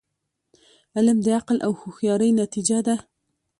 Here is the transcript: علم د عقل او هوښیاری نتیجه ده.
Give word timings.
علم 0.95 1.17
د 1.23 1.27
عقل 1.37 1.57
او 1.65 1.71
هوښیاری 1.79 2.29
نتیجه 2.41 2.77
ده. 2.87 2.95